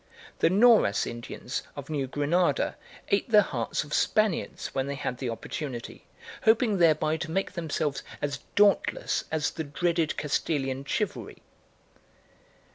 The 0.39 0.49
Nauras 0.49 1.05
Indians 1.05 1.61
of 1.75 1.87
New 1.87 2.07
Granada 2.07 2.75
ate 3.09 3.29
the 3.29 3.43
hearts 3.43 3.83
of 3.83 3.93
Spaniards 3.93 4.73
when 4.73 4.87
they 4.87 4.95
had 4.95 5.19
the 5.19 5.29
opportunity, 5.29 6.07
hoping 6.41 6.79
thereby 6.79 7.17
to 7.17 7.29
make 7.29 7.51
themselves 7.51 8.01
as 8.19 8.39
dauntless 8.55 9.25
as 9.31 9.51
the 9.51 9.63
dreaded 9.63 10.17
Castilian 10.17 10.85
chivalry. 10.85 11.43